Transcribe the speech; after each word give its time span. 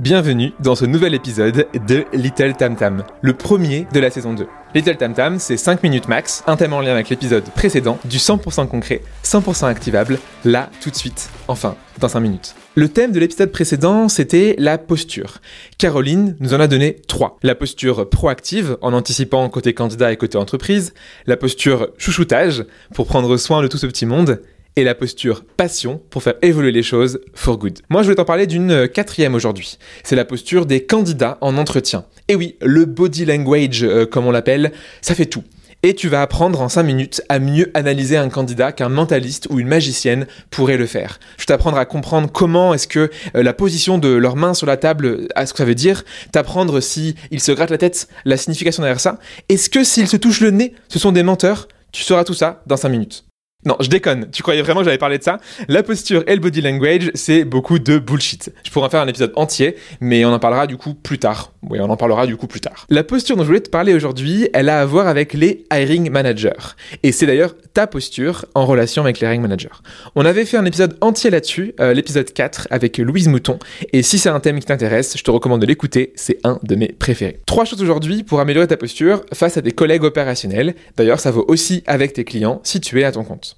Bienvenue 0.00 0.54
dans 0.60 0.74
ce 0.74 0.86
nouvel 0.86 1.12
épisode 1.12 1.66
de 1.86 2.06
Little 2.14 2.54
Tam 2.54 2.74
Tam, 2.74 3.04
le 3.20 3.34
premier 3.34 3.86
de 3.92 4.00
la 4.00 4.08
saison 4.08 4.32
2. 4.32 4.46
Little 4.74 4.96
Tam 4.96 5.12
Tam, 5.12 5.38
c'est 5.38 5.58
5 5.58 5.82
minutes 5.82 6.08
max, 6.08 6.42
un 6.46 6.56
thème 6.56 6.72
en 6.72 6.80
lien 6.80 6.92
avec 6.92 7.10
l'épisode 7.10 7.44
précédent, 7.54 7.98
du 8.06 8.16
100% 8.16 8.66
concret, 8.66 9.02
100% 9.24 9.66
activable, 9.66 10.18
là, 10.46 10.70
tout 10.80 10.88
de 10.88 10.96
suite, 10.96 11.28
enfin, 11.48 11.76
dans 11.98 12.08
5 12.08 12.20
minutes. 12.20 12.54
Le 12.76 12.88
thème 12.88 13.12
de 13.12 13.20
l'épisode 13.20 13.52
précédent, 13.52 14.08
c'était 14.08 14.54
la 14.56 14.78
posture. 14.78 15.42
Caroline 15.76 16.34
nous 16.40 16.54
en 16.54 16.60
a 16.60 16.66
donné 16.66 16.96
3. 17.06 17.36
La 17.42 17.54
posture 17.54 18.08
proactive, 18.08 18.78
en 18.80 18.94
anticipant 18.94 19.46
côté 19.50 19.74
candidat 19.74 20.12
et 20.12 20.16
côté 20.16 20.38
entreprise, 20.38 20.94
la 21.26 21.36
posture 21.36 21.90
chouchoutage, 21.98 22.64
pour 22.94 23.06
prendre 23.06 23.36
soin 23.36 23.60
de 23.60 23.68
tout 23.68 23.76
ce 23.76 23.86
petit 23.86 24.06
monde, 24.06 24.40
et 24.76 24.84
la 24.84 24.94
posture 24.94 25.44
passion 25.56 26.00
pour 26.10 26.22
faire 26.22 26.34
évoluer 26.42 26.72
les 26.72 26.82
choses 26.82 27.20
for 27.34 27.58
good. 27.58 27.78
Moi, 27.88 28.02
je 28.02 28.08
vais 28.08 28.14
t'en 28.14 28.24
parler 28.24 28.46
d'une 28.46 28.88
quatrième 28.88 29.34
aujourd'hui. 29.34 29.78
C'est 30.04 30.16
la 30.16 30.24
posture 30.24 30.66
des 30.66 30.84
candidats 30.84 31.38
en 31.40 31.56
entretien. 31.56 32.04
Et 32.28 32.34
oui, 32.34 32.56
le 32.60 32.84
body 32.84 33.24
language, 33.24 33.82
euh, 33.82 34.06
comme 34.06 34.26
on 34.26 34.30
l'appelle, 34.30 34.72
ça 35.00 35.14
fait 35.14 35.26
tout. 35.26 35.44
Et 35.82 35.94
tu 35.94 36.08
vas 36.08 36.20
apprendre 36.20 36.60
en 36.60 36.68
5 36.68 36.82
minutes 36.82 37.22
à 37.30 37.38
mieux 37.38 37.70
analyser 37.72 38.18
un 38.18 38.28
candidat 38.28 38.70
qu'un 38.70 38.90
mentaliste 38.90 39.48
ou 39.50 39.58
une 39.60 39.66
magicienne 39.66 40.26
pourrait 40.50 40.76
le 40.76 40.84
faire. 40.86 41.18
Je 41.38 41.46
t'apprendre 41.46 41.78
à 41.78 41.86
comprendre 41.86 42.30
comment 42.30 42.74
est-ce 42.74 42.86
que 42.86 43.10
euh, 43.34 43.42
la 43.42 43.54
position 43.54 43.96
de 43.96 44.10
leurs 44.10 44.36
mains 44.36 44.52
sur 44.52 44.66
la 44.66 44.76
table, 44.76 45.28
à 45.34 45.46
ce 45.46 45.54
que 45.54 45.58
ça 45.58 45.64
veut 45.64 45.74
dire, 45.74 46.04
t'apprendre 46.32 46.80
si 46.80 47.14
ils 47.30 47.40
se 47.40 47.52
grattent 47.52 47.70
la 47.70 47.78
tête, 47.78 48.08
la 48.26 48.36
signification 48.36 48.82
derrière 48.82 49.00
ça. 49.00 49.18
Est-ce 49.48 49.70
que 49.70 49.82
s'ils 49.82 50.08
se 50.08 50.18
touchent 50.18 50.42
le 50.42 50.50
nez, 50.50 50.74
ce 50.88 50.98
sont 50.98 51.12
des 51.12 51.22
menteurs? 51.22 51.66
Tu 51.92 52.02
sauras 52.04 52.24
tout 52.24 52.34
ça 52.34 52.62
dans 52.66 52.76
5 52.76 52.90
minutes. 52.90 53.24
Non, 53.66 53.76
je 53.80 53.88
déconne. 53.88 54.30
Tu 54.32 54.42
croyais 54.42 54.62
vraiment 54.62 54.80
que 54.80 54.86
j'allais 54.86 54.96
parler 54.96 55.18
de 55.18 55.22
ça? 55.22 55.38
La 55.68 55.82
posture 55.82 56.24
et 56.26 56.34
le 56.34 56.40
body 56.40 56.62
language, 56.62 57.10
c'est 57.14 57.44
beaucoup 57.44 57.78
de 57.78 57.98
bullshit. 57.98 58.50
Je 58.64 58.70
pourrais 58.70 58.86
en 58.86 58.90
faire 58.90 59.02
un 59.02 59.06
épisode 59.06 59.32
entier, 59.36 59.76
mais 60.00 60.24
on 60.24 60.32
en 60.32 60.38
parlera 60.38 60.66
du 60.66 60.78
coup 60.78 60.94
plus 60.94 61.18
tard. 61.18 61.52
Oui, 61.68 61.78
on 61.78 61.90
en 61.90 61.96
parlera 61.98 62.26
du 62.26 62.38
coup 62.38 62.46
plus 62.46 62.60
tard. 62.60 62.86
La 62.88 63.04
posture 63.04 63.36
dont 63.36 63.42
je 63.42 63.48
voulais 63.48 63.60
te 63.60 63.68
parler 63.68 63.92
aujourd'hui, 63.92 64.48
elle 64.54 64.70
a 64.70 64.80
à 64.80 64.86
voir 64.86 65.08
avec 65.08 65.34
les 65.34 65.66
hiring 65.70 66.10
managers. 66.10 66.74
Et 67.02 67.12
c'est 67.12 67.26
d'ailleurs 67.26 67.54
ta 67.74 67.86
posture 67.86 68.46
en 68.54 68.64
relation 68.64 69.02
avec 69.02 69.20
les 69.20 69.26
hiring 69.26 69.42
managers. 69.42 69.68
On 70.14 70.24
avait 70.24 70.46
fait 70.46 70.56
un 70.56 70.64
épisode 70.64 70.96
entier 71.02 71.28
là-dessus, 71.28 71.74
euh, 71.80 71.92
l'épisode 71.92 72.32
4, 72.32 72.68
avec 72.70 72.96
Louise 72.96 73.28
Mouton. 73.28 73.58
Et 73.92 74.02
si 74.02 74.18
c'est 74.18 74.30
un 74.30 74.40
thème 74.40 74.58
qui 74.58 74.66
t'intéresse, 74.66 75.18
je 75.18 75.22
te 75.22 75.30
recommande 75.30 75.60
de 75.60 75.66
l'écouter, 75.66 76.14
c'est 76.16 76.38
un 76.44 76.58
de 76.62 76.76
mes 76.76 76.88
préférés. 76.88 77.40
Trois 77.44 77.66
choses 77.66 77.82
aujourd'hui 77.82 78.22
pour 78.22 78.40
améliorer 78.40 78.68
ta 78.68 78.78
posture 78.78 79.22
face 79.34 79.58
à 79.58 79.62
tes 79.62 79.72
collègues 79.72 80.04
opérationnels. 80.04 80.74
D'ailleurs, 80.96 81.20
ça 81.20 81.30
vaut 81.30 81.44
aussi 81.46 81.82
avec 81.86 82.14
tes 82.14 82.24
clients 82.24 82.60
si 82.64 82.80
tu 82.80 82.98
es 83.00 83.04
à 83.04 83.12
ton 83.12 83.24
compte. 83.24 83.49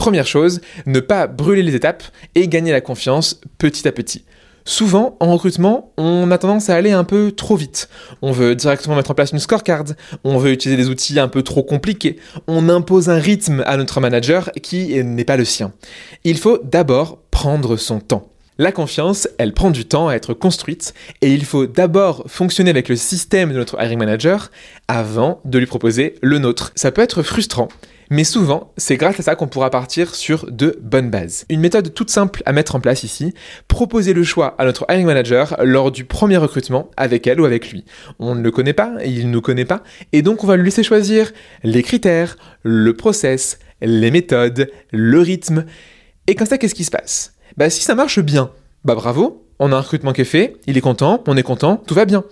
Première 0.00 0.26
chose, 0.26 0.62
ne 0.86 0.98
pas 0.98 1.26
brûler 1.26 1.62
les 1.62 1.74
étapes 1.74 2.02
et 2.34 2.48
gagner 2.48 2.72
la 2.72 2.80
confiance 2.80 3.38
petit 3.58 3.86
à 3.86 3.92
petit. 3.92 4.24
Souvent, 4.64 5.18
en 5.20 5.30
recrutement, 5.30 5.92
on 5.98 6.30
a 6.30 6.38
tendance 6.38 6.70
à 6.70 6.74
aller 6.74 6.90
un 6.90 7.04
peu 7.04 7.32
trop 7.32 7.54
vite. 7.54 7.90
On 8.22 8.32
veut 8.32 8.54
directement 8.54 8.96
mettre 8.96 9.10
en 9.10 9.14
place 9.14 9.32
une 9.32 9.38
scorecard, 9.38 9.84
on 10.24 10.38
veut 10.38 10.52
utiliser 10.52 10.82
des 10.82 10.88
outils 10.88 11.20
un 11.20 11.28
peu 11.28 11.42
trop 11.42 11.62
compliqués, 11.62 12.16
on 12.46 12.70
impose 12.70 13.10
un 13.10 13.18
rythme 13.18 13.62
à 13.66 13.76
notre 13.76 14.00
manager 14.00 14.50
qui 14.62 15.04
n'est 15.04 15.26
pas 15.26 15.36
le 15.36 15.44
sien. 15.44 15.70
Il 16.24 16.38
faut 16.38 16.58
d'abord 16.64 17.18
prendre 17.30 17.76
son 17.76 18.00
temps. 18.00 18.26
La 18.56 18.72
confiance, 18.72 19.28
elle 19.36 19.52
prend 19.52 19.70
du 19.70 19.84
temps 19.84 20.08
à 20.08 20.14
être 20.14 20.32
construite 20.32 20.94
et 21.20 21.34
il 21.34 21.44
faut 21.44 21.66
d'abord 21.66 22.24
fonctionner 22.26 22.70
avec 22.70 22.88
le 22.88 22.96
système 22.96 23.52
de 23.52 23.58
notre 23.58 23.78
hiring 23.78 23.98
manager 23.98 24.50
avant 24.88 25.42
de 25.44 25.58
lui 25.58 25.66
proposer 25.66 26.14
le 26.22 26.38
nôtre. 26.38 26.72
Ça 26.74 26.90
peut 26.90 27.02
être 27.02 27.22
frustrant, 27.22 27.68
mais 28.10 28.24
souvent, 28.24 28.72
c'est 28.76 28.96
grâce 28.96 29.20
à 29.20 29.22
ça 29.22 29.36
qu'on 29.36 29.46
pourra 29.46 29.70
partir 29.70 30.16
sur 30.16 30.50
de 30.50 30.76
bonnes 30.82 31.10
bases. 31.10 31.46
Une 31.48 31.60
méthode 31.60 31.94
toute 31.94 32.10
simple 32.10 32.42
à 32.44 32.52
mettre 32.52 32.74
en 32.74 32.80
place 32.80 33.04
ici, 33.04 33.32
proposer 33.68 34.12
le 34.14 34.24
choix 34.24 34.56
à 34.58 34.64
notre 34.64 34.84
hiring 34.90 35.06
manager 35.06 35.56
lors 35.62 35.92
du 35.92 36.04
premier 36.04 36.36
recrutement 36.36 36.90
avec 36.96 37.28
elle 37.28 37.40
ou 37.40 37.44
avec 37.44 37.70
lui. 37.70 37.84
On 38.18 38.34
ne 38.34 38.42
le 38.42 38.50
connaît 38.50 38.72
pas, 38.72 38.94
il 39.04 39.28
ne 39.28 39.32
nous 39.32 39.40
connaît 39.40 39.64
pas, 39.64 39.84
et 40.12 40.22
donc 40.22 40.42
on 40.42 40.48
va 40.48 40.56
lui 40.56 40.64
laisser 40.64 40.82
choisir 40.82 41.30
les 41.62 41.84
critères, 41.84 42.36
le 42.64 42.94
process, 42.94 43.60
les 43.80 44.10
méthodes, 44.10 44.68
le 44.90 45.20
rythme. 45.20 45.64
Et 46.26 46.34
comme 46.34 46.48
ça, 46.48 46.58
qu'est-ce 46.58 46.74
qui 46.74 46.84
se 46.84 46.90
passe? 46.90 47.34
Bah 47.56 47.70
si 47.70 47.82
ça 47.82 47.94
marche 47.94 48.18
bien, 48.18 48.50
bah 48.84 48.96
bravo, 48.96 49.46
on 49.60 49.70
a 49.70 49.76
un 49.76 49.80
recrutement 49.80 50.12
qui 50.12 50.22
est 50.22 50.24
fait, 50.24 50.56
il 50.66 50.76
est 50.76 50.80
content, 50.80 51.22
on 51.28 51.36
est 51.36 51.44
content, 51.44 51.76
tout 51.76 51.94
va 51.94 52.06
bien. 52.06 52.24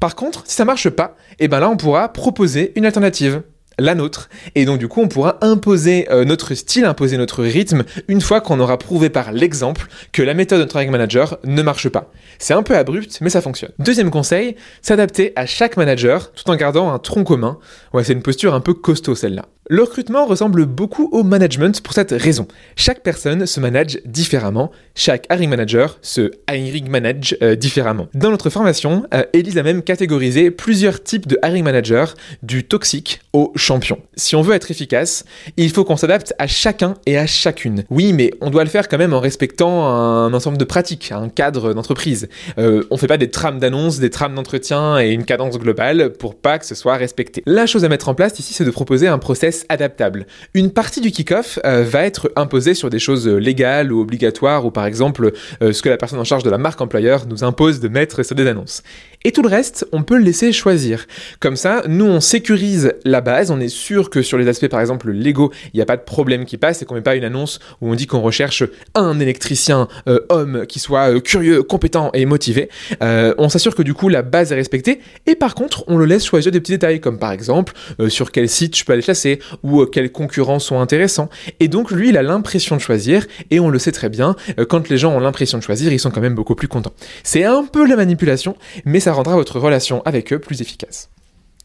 Par 0.00 0.16
contre, 0.16 0.42
si 0.48 0.56
ça 0.56 0.64
marche 0.64 0.90
pas, 0.90 1.16
et 1.38 1.44
eh 1.44 1.48
ben 1.48 1.60
là 1.60 1.70
on 1.70 1.76
pourra 1.76 2.12
proposer 2.12 2.72
une 2.74 2.86
alternative 2.86 3.42
la 3.78 3.94
nôtre. 3.94 4.28
Et 4.54 4.64
donc 4.64 4.78
du 4.78 4.88
coup, 4.88 5.00
on 5.00 5.08
pourra 5.08 5.38
imposer 5.40 6.10
euh, 6.10 6.24
notre 6.24 6.54
style, 6.54 6.84
imposer 6.84 7.16
notre 7.16 7.42
rythme, 7.42 7.84
une 8.08 8.20
fois 8.20 8.40
qu'on 8.40 8.60
aura 8.60 8.78
prouvé 8.78 9.10
par 9.10 9.32
l'exemple 9.32 9.86
que 10.12 10.22
la 10.22 10.34
méthode 10.34 10.60
de 10.60 10.64
Training 10.64 10.90
Manager 10.90 11.38
ne 11.44 11.62
marche 11.62 11.88
pas. 11.88 12.10
C'est 12.38 12.54
un 12.54 12.62
peu 12.62 12.76
abrupt, 12.76 13.18
mais 13.20 13.30
ça 13.30 13.40
fonctionne. 13.40 13.72
Deuxième 13.78 14.10
conseil, 14.10 14.56
s'adapter 14.80 15.32
à 15.36 15.46
chaque 15.46 15.76
manager 15.76 16.32
tout 16.32 16.48
en 16.50 16.56
gardant 16.56 16.92
un 16.92 16.98
tronc 16.98 17.24
commun. 17.24 17.58
Ouais, 17.92 18.04
c'est 18.04 18.12
une 18.12 18.22
posture 18.22 18.54
un 18.54 18.60
peu 18.60 18.74
costaud 18.74 19.14
celle-là. 19.14 19.46
Le 19.68 19.82
recrutement 19.82 20.26
ressemble 20.26 20.66
beaucoup 20.66 21.08
au 21.12 21.22
management 21.22 21.80
pour 21.82 21.94
cette 21.94 22.10
raison. 22.10 22.48
Chaque 22.74 23.02
personne 23.02 23.46
se 23.46 23.60
manage 23.60 24.00
différemment, 24.04 24.72
chaque 24.96 25.26
hiring 25.30 25.48
manager 25.48 25.98
se 26.02 26.32
hiring 26.50 26.88
manage 26.88 27.36
euh, 27.42 27.54
différemment. 27.54 28.08
Dans 28.12 28.30
notre 28.30 28.50
formation, 28.50 29.04
euh, 29.14 29.22
Elise 29.32 29.58
a 29.58 29.62
même 29.62 29.82
catégorisé 29.82 30.50
plusieurs 30.50 31.02
types 31.02 31.28
de 31.28 31.38
hiring 31.44 31.62
managers, 31.62 32.06
du 32.42 32.64
toxique 32.64 33.20
au 33.32 33.52
champion. 33.62 33.98
Si 34.16 34.36
on 34.36 34.42
veut 34.42 34.54
être 34.54 34.70
efficace, 34.70 35.24
il 35.56 35.70
faut 35.70 35.84
qu'on 35.84 35.96
s'adapte 35.96 36.34
à 36.38 36.46
chacun 36.46 36.94
et 37.06 37.16
à 37.16 37.26
chacune. 37.26 37.84
Oui, 37.90 38.12
mais 38.12 38.32
on 38.40 38.50
doit 38.50 38.64
le 38.64 38.70
faire 38.70 38.88
quand 38.88 38.98
même 38.98 39.14
en 39.14 39.20
respectant 39.20 39.86
un 39.86 40.34
ensemble 40.34 40.58
de 40.58 40.64
pratiques, 40.64 41.12
un 41.12 41.28
cadre 41.28 41.72
d'entreprise. 41.72 42.28
Euh, 42.58 42.82
on 42.90 42.96
fait 42.96 43.06
pas 43.06 43.18
des 43.18 43.30
trames 43.30 43.60
d'annonces, 43.60 43.98
des 43.98 44.10
trames 44.10 44.34
d'entretien 44.34 44.98
et 44.98 45.10
une 45.10 45.24
cadence 45.24 45.58
globale 45.58 46.12
pour 46.12 46.34
pas 46.34 46.58
que 46.58 46.66
ce 46.66 46.74
soit 46.74 46.96
respecté. 46.96 47.42
La 47.46 47.66
chose 47.66 47.84
à 47.84 47.88
mettre 47.88 48.08
en 48.08 48.14
place 48.14 48.38
ici, 48.38 48.52
c'est 48.52 48.64
de 48.64 48.70
proposer 48.70 49.06
un 49.06 49.18
process 49.18 49.64
adaptable. 49.68 50.26
Une 50.54 50.70
partie 50.70 51.00
du 51.00 51.12
kick-off 51.12 51.58
euh, 51.64 51.84
va 51.84 52.04
être 52.04 52.32
imposée 52.36 52.74
sur 52.74 52.90
des 52.90 52.98
choses 52.98 53.28
légales 53.28 53.92
ou 53.92 54.00
obligatoires, 54.00 54.66
ou 54.66 54.70
par 54.70 54.86
exemple 54.86 55.32
euh, 55.62 55.72
ce 55.72 55.82
que 55.82 55.88
la 55.88 55.96
personne 55.96 56.18
en 56.18 56.24
charge 56.24 56.42
de 56.42 56.50
la 56.50 56.58
marque 56.58 56.80
employeur 56.80 57.26
nous 57.26 57.44
impose 57.44 57.80
de 57.80 57.88
mettre 57.88 58.24
sur 58.24 58.34
des 58.34 58.46
annonces. 58.46 58.82
Et 59.24 59.30
tout 59.30 59.42
le 59.42 59.48
reste, 59.48 59.86
on 59.92 60.02
peut 60.02 60.16
le 60.16 60.24
laisser 60.24 60.52
choisir. 60.52 61.06
Comme 61.38 61.54
ça, 61.54 61.82
nous, 61.86 62.06
on 62.06 62.20
sécurise 62.20 62.94
la 63.04 63.20
base, 63.20 63.51
on 63.52 63.60
est 63.60 63.68
sûr 63.68 64.10
que 64.10 64.22
sur 64.22 64.38
les 64.38 64.48
aspects, 64.48 64.68
par 64.68 64.80
exemple, 64.80 65.10
Lego, 65.10 65.52
il 65.72 65.76
n'y 65.76 65.82
a 65.82 65.86
pas 65.86 65.96
de 65.96 66.02
problème 66.02 66.44
qui 66.44 66.56
passe 66.56 66.82
et 66.82 66.84
qu'on 66.84 66.94
met 66.94 67.00
pas 67.02 67.16
une 67.16 67.24
annonce 67.24 67.60
où 67.80 67.90
on 67.90 67.94
dit 67.94 68.06
qu'on 68.06 68.20
recherche 68.20 68.64
un 68.94 69.20
électricien 69.20 69.88
euh, 70.08 70.20
homme 70.28 70.66
qui 70.66 70.78
soit 70.78 71.20
curieux, 71.20 71.62
compétent 71.62 72.10
et 72.14 72.26
motivé. 72.26 72.68
on 73.00 73.48
s'assure 73.48 73.74
que 73.74 73.82
du 73.82 73.94
coup, 73.94 74.08
la 74.08 74.22
base 74.22 74.52
est 74.52 74.56
respectée. 74.56 75.00
Et 75.26 75.34
par 75.34 75.54
contre, 75.54 75.84
on 75.86 75.96
le 75.96 76.04
laisse 76.04 76.24
choisir 76.24 76.52
des 76.52 76.60
petits 76.60 76.72
détails, 76.72 77.00
comme 77.00 77.18
par 77.18 77.32
exemple, 77.32 77.72
sur 78.08 78.32
quel 78.32 78.48
site 78.48 78.76
je 78.76 78.84
peux 78.84 78.92
aller 78.92 79.02
chasser, 79.02 79.38
ou 79.62 79.82
euh, 79.82 79.86
quels 79.86 80.12
concurrents 80.12 80.58
sont 80.58 80.80
intéressants. 80.80 81.28
Et 81.60 81.68
donc 81.68 81.90
lui, 81.90 82.10
il 82.10 82.16
a 82.16 82.22
l'impression 82.22 82.76
de 82.76 82.80
choisir, 82.80 83.26
et 83.50 83.60
on 83.60 83.68
le 83.68 83.78
sait 83.78 83.92
très 83.92 84.08
bien, 84.08 84.36
euh, 84.58 84.64
quand 84.64 84.88
les 84.88 84.98
gens 84.98 85.12
ont 85.12 85.20
l'impression 85.20 85.58
de 85.58 85.62
choisir, 85.62 85.92
ils 85.92 86.00
sont 86.00 86.10
quand 86.10 86.20
même 86.20 86.34
beaucoup 86.34 86.54
plus 86.54 86.68
contents. 86.68 86.92
C'est 87.22 87.44
un 87.44 87.64
peu 87.64 87.86
la 87.86 87.96
manipulation, 87.96 88.56
mais 88.84 89.00
ça 89.00 89.12
rendra 89.12 89.34
votre 89.34 89.58
relation 89.58 90.02
avec 90.04 90.32
eux 90.32 90.38
plus 90.38 90.60
efficace. 90.60 91.10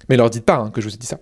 Mais 0.09 0.17
leur 0.17 0.29
dites 0.29 0.45
pas 0.45 0.57
hein, 0.57 0.71
que 0.73 0.81
je 0.81 0.87
vous 0.87 0.93
ai 0.93 0.97
dit 0.97 1.07
ça. 1.07 1.19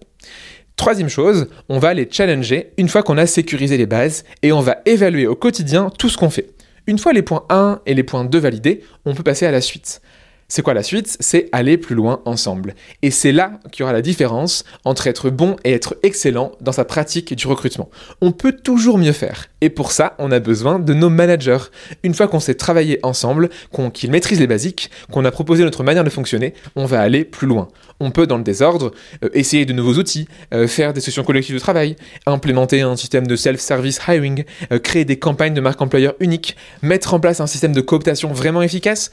Troisième 0.75 1.09
chose, 1.09 1.47
on 1.69 1.79
va 1.79 1.93
les 1.93 2.07
challenger 2.11 2.73
une 2.77 2.89
fois 2.89 3.01
qu'on 3.01 3.17
a 3.17 3.25
sécurisé 3.25 3.77
les 3.77 3.85
bases 3.85 4.25
et 4.43 4.51
on 4.51 4.59
va 4.59 4.77
évaluer 4.85 5.25
au 5.25 5.35
quotidien 5.35 5.89
tout 5.97 6.09
ce 6.09 6.17
qu'on 6.17 6.29
fait. 6.29 6.49
Une 6.87 6.99
fois 6.99 7.13
les 7.13 7.21
points 7.21 7.45
1 7.49 7.81
et 7.85 7.93
les 7.93 8.03
points 8.03 8.25
2 8.25 8.37
validés, 8.37 8.83
on 9.05 9.15
peut 9.15 9.23
passer 9.23 9.45
à 9.45 9.51
la 9.51 9.61
suite. 9.61 10.01
C'est 10.47 10.61
quoi 10.61 10.75
la 10.75 10.83
suite? 10.83 11.17
C'est 11.19 11.49
aller 11.53 11.75
plus 11.75 11.95
loin 11.95 12.21
ensemble. 12.25 12.75
Et 13.01 13.09
c'est 13.09 13.31
là 13.31 13.59
qu'il 13.71 13.81
y 13.81 13.83
aura 13.83 13.93
la 13.93 14.03
différence 14.03 14.63
entre 14.83 15.07
être 15.07 15.31
bon 15.31 15.55
et 15.63 15.71
être 15.71 15.97
excellent 16.03 16.51
dans 16.61 16.71
sa 16.71 16.85
pratique 16.85 17.33
du 17.33 17.47
recrutement. 17.47 17.89
On 18.21 18.31
peut 18.31 18.51
toujours 18.51 18.99
mieux 18.99 19.11
faire. 19.11 19.47
Et 19.61 19.71
pour 19.71 19.91
ça, 19.91 20.13
on 20.19 20.31
a 20.31 20.39
besoin 20.39 20.77
de 20.77 20.93
nos 20.93 21.09
managers. 21.09 21.71
Une 22.03 22.13
fois 22.13 22.27
qu'on 22.27 22.39
s'est 22.39 22.53
travaillé 22.53 22.99
ensemble, 23.01 23.49
qu'ils 23.93 24.11
maîtrisent 24.11 24.39
les 24.39 24.45
basiques, 24.45 24.91
qu'on 25.11 25.25
a 25.25 25.31
proposé 25.31 25.63
notre 25.63 25.83
manière 25.83 26.03
de 26.03 26.11
fonctionner, 26.11 26.53
on 26.75 26.85
va 26.85 27.01
aller 27.01 27.25
plus 27.25 27.47
loin. 27.47 27.67
On 27.99 28.11
peut, 28.11 28.27
dans 28.27 28.37
le 28.37 28.43
désordre, 28.43 28.91
euh, 29.23 29.29
essayer 29.33 29.65
de 29.65 29.73
nouveaux 29.73 29.95
outils, 29.95 30.27
euh, 30.53 30.67
faire 30.67 30.93
des 30.93 31.01
sessions 31.01 31.23
collectives 31.23 31.55
de 31.55 31.59
travail, 31.59 31.95
implémenter 32.27 32.81
un 32.81 32.95
système 32.95 33.25
de 33.25 33.35
self-service 33.35 33.99
hiring, 34.07 34.43
euh, 34.71 34.77
créer 34.77 35.05
des 35.05 35.17
campagnes 35.17 35.55
de 35.55 35.61
marque 35.61 35.81
employeur 35.81 36.13
unique, 36.19 36.55
mettre 36.83 37.15
en 37.15 37.19
place 37.19 37.39
un 37.39 37.47
système 37.47 37.73
de 37.73 37.81
cooptation 37.81 38.31
vraiment 38.31 38.61
efficace. 38.61 39.09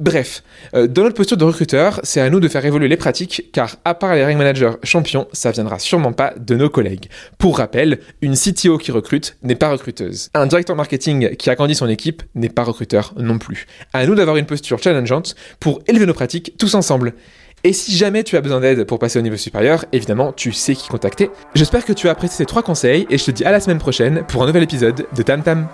Bref, 0.00 0.42
euh, 0.74 0.88
dans 0.88 1.02
notre 1.04 1.14
posture 1.14 1.36
de 1.36 1.44
recruteur, 1.44 2.00
c'est 2.02 2.20
à 2.20 2.28
nous 2.28 2.40
de 2.40 2.48
faire 2.48 2.64
évoluer 2.64 2.88
les 2.88 2.96
pratiques, 2.96 3.50
car 3.52 3.76
à 3.84 3.94
part 3.94 4.14
les 4.16 4.24
ring 4.24 4.36
managers 4.36 4.72
champions, 4.82 5.28
ça 5.32 5.52
viendra 5.52 5.78
sûrement 5.78 6.12
pas 6.12 6.34
de 6.36 6.56
nos 6.56 6.68
collègues. 6.68 7.08
Pour 7.38 7.58
rappel, 7.58 8.00
une 8.20 8.34
CTO 8.34 8.76
qui 8.76 8.90
recrute 8.90 9.36
n'est 9.44 9.54
pas 9.54 9.70
recruteuse. 9.70 10.30
Un 10.34 10.46
directeur 10.46 10.74
marketing 10.74 11.36
qui 11.36 11.48
agrandit 11.48 11.76
son 11.76 11.88
équipe 11.88 12.24
n'est 12.34 12.48
pas 12.48 12.64
recruteur 12.64 13.14
non 13.16 13.38
plus. 13.38 13.66
À 13.92 14.04
nous 14.04 14.16
d'avoir 14.16 14.36
une 14.36 14.46
posture 14.46 14.82
challengeante 14.82 15.36
pour 15.60 15.80
élever 15.86 16.06
nos 16.06 16.14
pratiques 16.14 16.54
tous 16.58 16.74
ensemble. 16.74 17.14
Et 17.62 17.72
si 17.72 17.96
jamais 17.96 18.24
tu 18.24 18.36
as 18.36 18.40
besoin 18.40 18.60
d'aide 18.60 18.84
pour 18.84 18.98
passer 18.98 19.20
au 19.20 19.22
niveau 19.22 19.36
supérieur, 19.36 19.84
évidemment, 19.92 20.32
tu 20.32 20.52
sais 20.52 20.74
qui 20.74 20.88
contacter. 20.88 21.30
J'espère 21.54 21.84
que 21.84 21.92
tu 21.92 22.08
as 22.08 22.10
apprécié 22.10 22.36
ces 22.36 22.46
trois 22.46 22.62
conseils 22.62 23.06
et 23.10 23.16
je 23.16 23.24
te 23.24 23.30
dis 23.30 23.44
à 23.44 23.52
la 23.52 23.60
semaine 23.60 23.78
prochaine 23.78 24.24
pour 24.26 24.42
un 24.42 24.46
nouvel 24.46 24.64
épisode 24.64 25.06
de 25.14 25.22
Tam 25.22 25.42
Tam. 25.42 25.68